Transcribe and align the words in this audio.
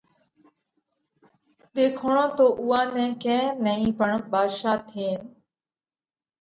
ۮيکوڻو 1.73 2.25
تو 2.37 2.45
اُوئا 2.61 2.81
نئہ 2.93 3.07
ڪئين 3.23 3.45
نئين 3.65 3.89
پڻ 3.97 4.09
ڀاڌشا 4.31 4.73
ٿينَ 4.89 5.17